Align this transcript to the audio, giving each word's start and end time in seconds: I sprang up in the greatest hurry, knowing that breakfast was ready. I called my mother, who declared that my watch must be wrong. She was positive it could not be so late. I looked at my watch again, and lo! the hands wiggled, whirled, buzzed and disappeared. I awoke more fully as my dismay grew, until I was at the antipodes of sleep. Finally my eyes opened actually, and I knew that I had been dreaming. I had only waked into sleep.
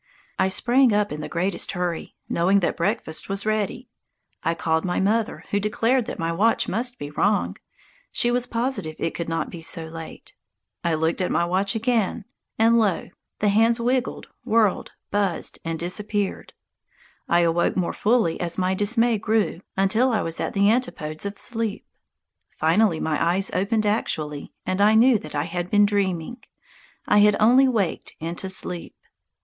I 0.39 0.47
sprang 0.47 0.93
up 0.93 1.11
in 1.11 1.21
the 1.21 1.29
greatest 1.29 1.73
hurry, 1.73 2.15
knowing 2.27 2.61
that 2.61 2.75
breakfast 2.75 3.29
was 3.29 3.45
ready. 3.45 3.87
I 4.43 4.55
called 4.55 4.83
my 4.83 4.99
mother, 4.99 5.43
who 5.51 5.59
declared 5.59 6.05
that 6.07 6.17
my 6.17 6.31
watch 6.31 6.67
must 6.67 6.97
be 6.97 7.11
wrong. 7.11 7.55
She 8.11 8.31
was 8.31 8.47
positive 8.47 8.95
it 8.97 9.13
could 9.13 9.29
not 9.29 9.51
be 9.51 9.61
so 9.61 9.85
late. 9.85 10.33
I 10.83 10.95
looked 10.95 11.21
at 11.21 11.29
my 11.29 11.45
watch 11.45 11.75
again, 11.75 12.25
and 12.57 12.79
lo! 12.79 13.09
the 13.37 13.49
hands 13.49 13.79
wiggled, 13.79 14.27
whirled, 14.43 14.91
buzzed 15.11 15.59
and 15.63 15.77
disappeared. 15.77 16.53
I 17.29 17.41
awoke 17.41 17.77
more 17.77 17.93
fully 17.93 18.39
as 18.41 18.57
my 18.57 18.73
dismay 18.73 19.19
grew, 19.19 19.61
until 19.77 20.09
I 20.11 20.23
was 20.23 20.39
at 20.39 20.55
the 20.55 20.67
antipodes 20.71 21.27
of 21.27 21.37
sleep. 21.37 21.85
Finally 22.49 22.99
my 22.99 23.23
eyes 23.23 23.51
opened 23.53 23.85
actually, 23.85 24.51
and 24.65 24.81
I 24.81 24.95
knew 24.95 25.19
that 25.19 25.35
I 25.35 25.43
had 25.43 25.69
been 25.69 25.85
dreaming. 25.85 26.37
I 27.07 27.19
had 27.19 27.35
only 27.39 27.67
waked 27.67 28.15
into 28.19 28.49
sleep. 28.49 28.95